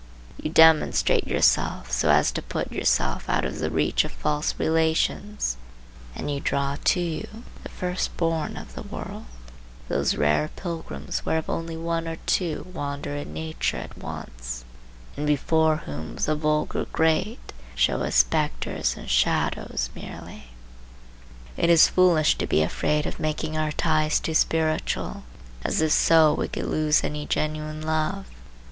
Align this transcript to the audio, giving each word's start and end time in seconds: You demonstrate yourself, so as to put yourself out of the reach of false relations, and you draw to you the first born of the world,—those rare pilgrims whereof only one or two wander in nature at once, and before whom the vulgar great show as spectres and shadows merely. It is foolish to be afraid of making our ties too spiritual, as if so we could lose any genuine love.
You 0.41 0.49
demonstrate 0.49 1.27
yourself, 1.27 1.91
so 1.91 2.09
as 2.09 2.31
to 2.31 2.41
put 2.41 2.71
yourself 2.71 3.29
out 3.29 3.45
of 3.45 3.59
the 3.59 3.69
reach 3.69 4.03
of 4.03 4.11
false 4.11 4.55
relations, 4.57 5.57
and 6.15 6.31
you 6.31 6.39
draw 6.39 6.77
to 6.85 6.99
you 6.99 7.27
the 7.61 7.69
first 7.69 8.17
born 8.17 8.57
of 8.57 8.73
the 8.73 8.81
world,—those 8.81 10.15
rare 10.15 10.49
pilgrims 10.55 11.23
whereof 11.23 11.51
only 11.51 11.77
one 11.77 12.07
or 12.07 12.15
two 12.25 12.65
wander 12.73 13.15
in 13.15 13.31
nature 13.31 13.77
at 13.77 13.95
once, 13.95 14.65
and 15.15 15.27
before 15.27 15.77
whom 15.85 16.15
the 16.15 16.35
vulgar 16.35 16.85
great 16.85 17.53
show 17.75 18.01
as 18.01 18.15
spectres 18.15 18.97
and 18.97 19.07
shadows 19.07 19.91
merely. 19.93 20.45
It 21.57 21.69
is 21.69 21.87
foolish 21.87 22.39
to 22.39 22.47
be 22.47 22.63
afraid 22.63 23.05
of 23.05 23.19
making 23.19 23.55
our 23.55 23.71
ties 23.71 24.19
too 24.19 24.33
spiritual, 24.33 25.25
as 25.63 25.79
if 25.79 25.91
so 25.91 26.33
we 26.33 26.47
could 26.47 26.65
lose 26.65 27.03
any 27.03 27.27
genuine 27.27 27.83
love. 27.83 28.25